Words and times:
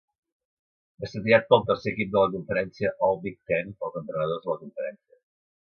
Va 1.03 1.09
ser 1.11 1.21
triat 1.27 1.45
per 1.51 1.57
al 1.57 1.67
tercer 1.67 1.91
equip 1.93 2.09
de 2.15 2.23
la 2.25 2.33
conferència 2.37 2.93
All-Big 3.09 3.39
Ten 3.53 3.73
pels 3.85 4.03
entrenadors 4.03 4.45
de 4.49 4.53
la 4.55 4.59
conferència. 4.67 5.23